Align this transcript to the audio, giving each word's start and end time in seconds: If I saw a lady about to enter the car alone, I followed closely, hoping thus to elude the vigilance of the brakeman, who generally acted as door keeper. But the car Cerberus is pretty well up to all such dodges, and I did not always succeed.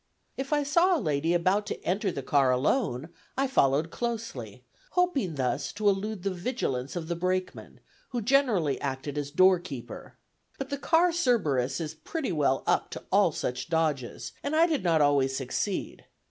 If 0.35 0.51
I 0.51 0.63
saw 0.63 0.97
a 0.97 0.99
lady 0.99 1.31
about 1.31 1.67
to 1.67 1.79
enter 1.85 2.11
the 2.11 2.23
car 2.23 2.49
alone, 2.49 3.09
I 3.37 3.45
followed 3.45 3.91
closely, 3.91 4.63
hoping 4.93 5.35
thus 5.35 5.71
to 5.73 5.87
elude 5.87 6.23
the 6.23 6.33
vigilance 6.33 6.95
of 6.95 7.07
the 7.07 7.15
brakeman, 7.15 7.79
who 8.09 8.23
generally 8.23 8.81
acted 8.81 9.15
as 9.15 9.29
door 9.29 9.59
keeper. 9.59 10.15
But 10.57 10.71
the 10.71 10.79
car 10.79 11.11
Cerberus 11.11 11.79
is 11.79 11.93
pretty 11.93 12.31
well 12.31 12.63
up 12.65 12.89
to 12.93 13.03
all 13.11 13.31
such 13.31 13.69
dodges, 13.69 14.31
and 14.41 14.55
I 14.55 14.65
did 14.65 14.83
not 14.83 15.01
always 15.01 15.37
succeed. 15.37 16.03